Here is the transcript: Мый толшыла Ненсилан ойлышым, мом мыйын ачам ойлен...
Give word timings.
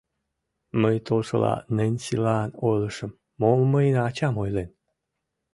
Мый 0.81 0.97
толшыла 1.07 1.53
Ненсилан 1.75 2.49
ойлышым, 2.67 3.11
мом 3.41 3.59
мыйын 3.71 3.97
ачам 4.07 4.35
ойлен... 4.43 4.69